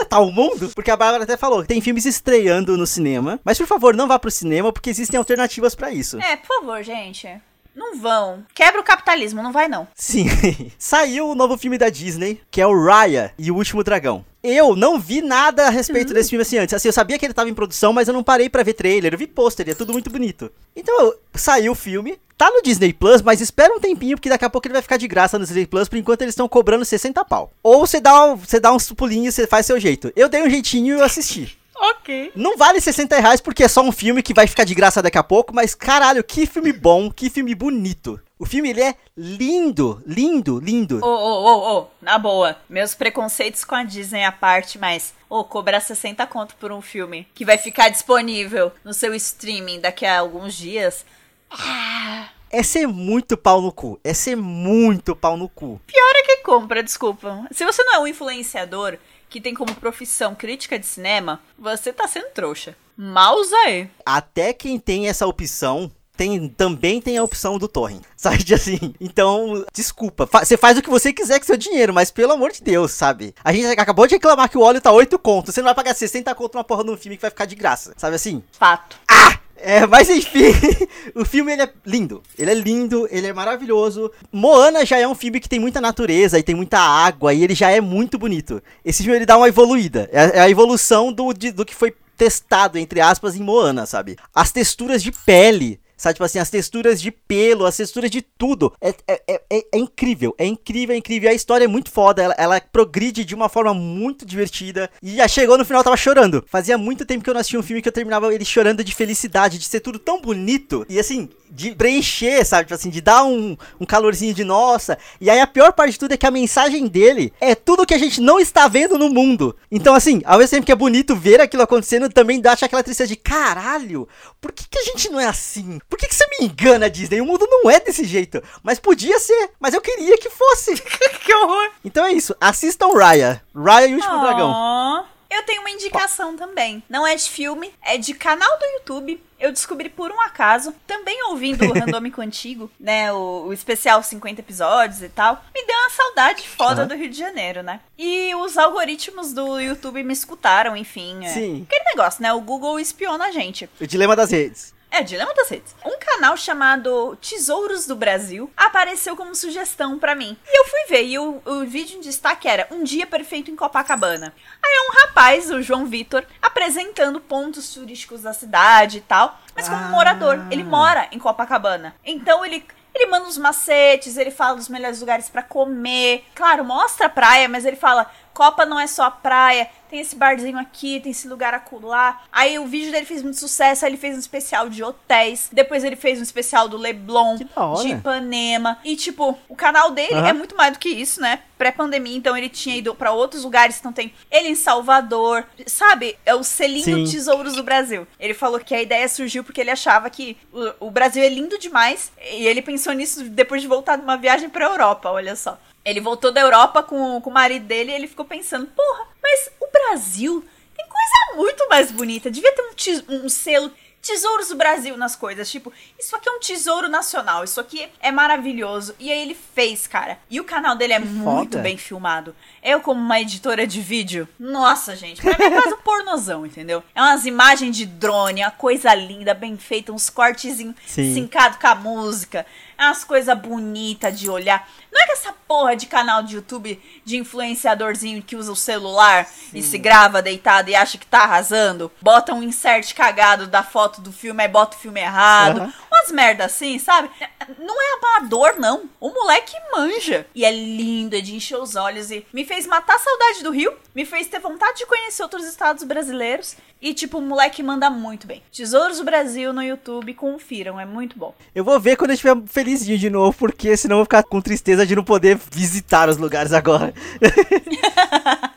[0.10, 0.70] Tá o mundo?
[0.76, 3.40] Porque a Bárbara até falou que tem filmes estreando no cinema.
[3.44, 6.20] Mas por favor, não vá pro cinema, porque existem alternativas para isso.
[6.20, 7.28] É, por favor, gente.
[7.76, 8.46] Não vão.
[8.54, 9.88] Quebra o capitalismo, não vai não.
[9.96, 10.26] Sim.
[10.78, 14.24] Saiu o novo filme da Disney, que é o Raya e o Último Dragão.
[14.44, 16.16] Eu não vi nada a respeito uhum.
[16.16, 16.74] desse filme assim antes.
[16.74, 19.14] Assim, eu sabia que ele tava em produção, mas eu não parei para ver trailer.
[19.14, 20.52] Eu vi pôster, é tudo muito bonito.
[20.76, 22.20] Então, saiu o filme.
[22.38, 24.98] Tá no Disney Plus, mas espera um tempinho, porque daqui a pouco ele vai ficar
[24.98, 27.54] de graça no Disney Plus, por enquanto eles estão cobrando 60 pau.
[27.64, 30.12] Ou você dá, você dá uns pulinhos, você faz seu jeito.
[30.14, 31.58] Eu dei um jeitinho e eu assisti.
[31.76, 32.32] Ok.
[32.36, 35.18] Não vale 60 reais porque é só um filme que vai ficar de graça daqui
[35.18, 38.20] a pouco, mas caralho, que filme bom, que filme bonito.
[38.44, 41.00] O filme ele é lindo, lindo, lindo.
[41.02, 42.58] Ô, ô, ô, ô, na boa.
[42.68, 46.82] Meus preconceitos com a Disney à parte, mas, ô, oh, cobrar 60 conto por um
[46.82, 51.06] filme que vai ficar disponível no seu streaming daqui a alguns dias.
[51.50, 52.28] Ah.
[52.50, 53.98] É ser muito pau no cu.
[54.04, 55.80] É ser muito pau no cu.
[55.88, 57.48] Pior é que compra, desculpa.
[57.50, 58.98] Se você não é um influenciador
[59.30, 62.76] que tem como profissão crítica de cinema, você tá sendo trouxa.
[62.98, 63.90] Mausa aí.
[64.06, 68.54] Até quem tem essa opção tem, também tem a opção do torrent, sabe?
[68.54, 72.52] Assim, então, desculpa, você faz o que você quiser com seu dinheiro, mas pelo amor
[72.52, 73.34] de Deus, sabe?
[73.44, 75.96] A gente acabou de reclamar que o óleo tá 8 contos, você não vai pagar
[75.96, 78.44] 60 conto numa porra de um filme que vai ficar de graça, sabe assim?
[78.52, 78.98] Fato.
[79.08, 79.40] Ah!
[79.66, 80.52] É, mas enfim,
[81.16, 82.22] o filme ele é lindo.
[82.38, 84.12] Ele é lindo, ele é maravilhoso.
[84.30, 87.56] Moana já é um filme que tem muita natureza e tem muita água e ele
[87.56, 88.62] já é muito bonito.
[88.84, 90.10] Esse filme ele dá uma evoluída.
[90.12, 94.18] É, é a evolução do, de, do que foi testado, entre aspas, em Moana, sabe?
[94.36, 98.74] As texturas de pele Sabe, tipo assim, as texturas de pelo, as texturas de tudo.
[98.82, 101.30] É, é, é, é, é incrível, é incrível, é incrível.
[101.30, 104.90] A história é muito foda, ela, ela progride de uma forma muito divertida.
[105.02, 106.44] E já chegou no final, eu tava chorando.
[106.46, 108.94] Fazia muito tempo que eu não assistia um filme que eu terminava ele chorando de
[108.94, 110.86] felicidade, de ser tudo tão bonito.
[110.90, 112.64] E assim, de preencher, sabe?
[112.64, 114.98] Tipo assim, de dar um, um calorzinho de nossa.
[115.22, 117.94] E aí a pior parte de tudo é que a mensagem dele é tudo que
[117.94, 119.56] a gente não está vendo no mundo.
[119.72, 123.08] Então, assim, ao mesmo tempo que é bonito ver aquilo acontecendo, também dá aquela tristeza
[123.08, 124.08] de caralho,
[124.42, 125.80] por que, que a gente não é assim?
[125.94, 127.22] Por que, que você me engana, Disney?
[127.22, 128.42] O mundo não é desse jeito.
[128.64, 130.74] Mas podia ser, mas eu queria que fosse.
[131.24, 131.70] que horror.
[131.86, 133.44] Então é isso, assistam Raya.
[133.56, 134.22] Raya e o Último oh.
[134.22, 135.06] Dragão.
[135.30, 136.82] Eu tenho uma indicação também.
[136.90, 139.24] Não é de filme, é de canal do YouTube.
[139.40, 143.14] Eu descobri por um acaso, também ouvindo o Randômico Antigo, né?
[143.14, 145.44] O, o, especial 50 episódios e tal.
[145.54, 146.88] Me deu uma saudade foda uhum.
[146.88, 147.82] do Rio de Janeiro, né?
[148.00, 151.24] E os algoritmos do YouTube me escutaram, enfim.
[151.24, 151.30] É.
[151.30, 151.68] Sim.
[151.70, 152.34] Aquele negócio, né?
[152.34, 153.70] O Google espiona a gente.
[153.80, 154.73] O dilema das redes.
[154.94, 155.76] É, Dilema das Redes.
[155.84, 160.38] Um canal chamado Tesouros do Brasil apareceu como sugestão para mim.
[160.46, 163.56] E eu fui ver, e o, o vídeo em destaque era Um Dia Perfeito em
[163.56, 164.32] Copacabana.
[164.64, 169.68] Aí é um rapaz, o João Vitor, apresentando pontos turísticos da cidade e tal, mas
[169.68, 169.90] como ah.
[169.90, 170.46] morador.
[170.52, 171.96] Ele mora em Copacabana.
[172.06, 172.64] Então ele
[172.96, 176.26] ele manda uns macetes, ele fala dos melhores lugares para comer.
[176.36, 180.16] Claro, mostra a praia, mas ele fala: Copa não é só a praia, tem esse
[180.16, 182.24] barzinho aqui, tem esse lugar acolá.
[182.32, 185.50] Aí o vídeo dele fez muito sucesso, aí ele fez um especial de hotéis.
[185.52, 188.80] Depois ele fez um especial do Leblon, de Ipanema.
[188.84, 190.26] E, tipo, o canal dele uhum.
[190.26, 191.42] é muito mais do que isso, né?
[191.60, 195.46] Pré-pandemia, então ele tinha ido para outros lugares, então tem ele em Salvador.
[195.68, 196.18] Sabe?
[196.26, 197.12] É o selinho Sim.
[197.12, 198.08] Tesouros do Brasil.
[198.20, 201.60] Ele falou que a ideia surgiu porque ele achava que o, o Brasil é lindo
[201.60, 202.12] demais.
[202.32, 205.60] E ele pensou nisso depois de voltar de uma viagem pra Europa, olha só.
[205.86, 209.50] Ele voltou da Europa com, com o marido dele e ele ficou pensando: porra, mas
[209.60, 212.32] o Brasil tem coisa muito mais bonita.
[212.32, 213.72] Devia ter um, um selo
[214.04, 215.50] tesouros do Brasil nas coisas.
[215.50, 218.94] Tipo, isso aqui é um tesouro nacional, isso aqui é maravilhoso.
[219.00, 220.20] E aí ele fez, cara.
[220.30, 221.64] E o canal dele é que muito foda.
[221.64, 222.36] bem filmado.
[222.62, 226.84] Eu, como uma editora de vídeo, nossa, gente, pra mim é quase um pornozão, entendeu?
[226.94, 231.76] É umas imagens de drone, uma coisa linda, bem feita, uns cortezinhos sincados com a
[231.76, 232.46] música.
[232.78, 234.68] É umas coisas bonitas de olhar.
[234.92, 239.26] Não é que essa porra de canal de YouTube de influenciadorzinho que usa o celular
[239.26, 239.58] Sim.
[239.58, 244.02] e se grava deitado e acha que tá arrasando, bota um insert cagado da foto
[244.02, 245.62] do filme, aí bota o filme errado.
[245.62, 245.74] Uhum.
[246.04, 247.10] Umas merda assim, sabe?
[247.58, 248.90] Não é amador, não.
[249.00, 250.26] O moleque manja.
[250.36, 253.52] E é lindo, é de encher os olhos e me fez matar a saudade do
[253.52, 256.58] Rio, me fez ter vontade de conhecer outros estados brasileiros.
[256.82, 258.44] E, tipo, o moleque manda muito bem.
[258.52, 261.34] Tesouros do Brasil no YouTube, confiram, é muito bom.
[261.56, 264.42] Eu vou ver quando eu estiver felizinho de novo, porque senão eu vou ficar com
[264.42, 266.94] tristeza de não poder visitar os lugares agora.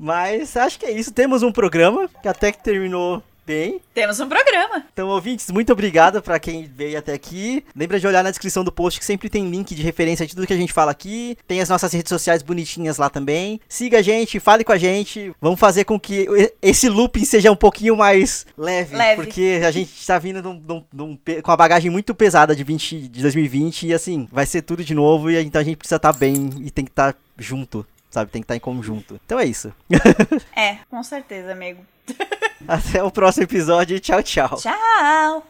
[0.00, 1.12] Mas acho que é isso.
[1.12, 3.80] Temos um programa que até que terminou bem.
[3.94, 4.84] Temos um programa.
[4.92, 7.64] Então, ouvintes, muito obrigado para quem veio até aqui.
[7.74, 10.46] Lembra de olhar na descrição do post que sempre tem link de referência de tudo
[10.46, 11.38] que a gente fala aqui.
[11.46, 13.60] Tem as nossas redes sociais bonitinhas lá também.
[13.68, 15.32] Siga a gente, fale com a gente.
[15.40, 16.26] Vamos fazer com que
[16.60, 18.96] esse looping seja um pouquinho mais leve.
[18.96, 19.22] leve.
[19.22, 23.94] Porque a gente tá vindo com uma bagagem muito pesada de, 20, de 2020 e
[23.94, 25.30] assim, vai ser tudo de novo.
[25.30, 28.30] E então a gente precisa estar tá bem e tem que estar tá junto sabe?
[28.30, 29.20] Tem que estar em conjunto.
[29.26, 29.72] Então é isso.
[30.56, 31.84] É, com certeza, amigo.
[32.66, 34.00] Até o próximo episódio.
[34.00, 34.56] Tchau, tchau.
[34.56, 35.46] Tchau!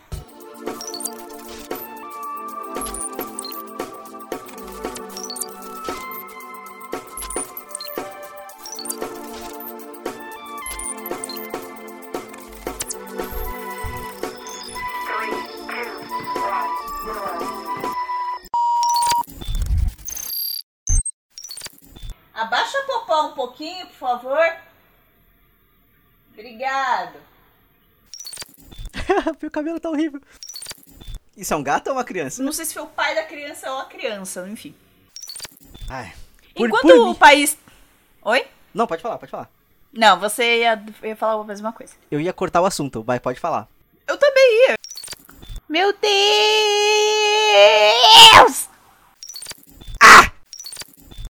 [22.34, 24.66] Abaixa a popó um pouquinho, por favor.
[26.34, 27.18] Obrigado.
[29.41, 30.20] Meu cabelo tá horrível.
[31.37, 32.43] Isso é um gato ou uma criança?
[32.43, 34.74] Não sei se foi o pai da criança ou a criança, enfim.
[35.89, 36.12] Ai.
[36.55, 37.57] Por- Enquanto por o mim- país.
[38.22, 38.47] Oi?
[38.72, 39.51] Não, pode falar, pode falar.
[39.93, 41.95] Não, você ia, ia falar a mesma coisa.
[42.11, 43.68] Eu ia cortar o assunto, mas pode falar.
[44.07, 44.77] Eu também ia.
[45.68, 45.93] Meu
[48.47, 48.66] Deus!